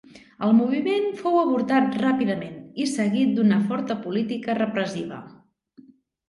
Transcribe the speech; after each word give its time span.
El 0.45 0.53
moviment 0.59 1.03
fou 1.19 1.35
avortat 1.41 1.97
ràpidament 2.03 2.55
i 2.85 2.87
seguit 2.93 3.37
d'una 3.37 3.61
forta 3.69 3.99
política 4.07 4.57
repressiva. 4.61 5.21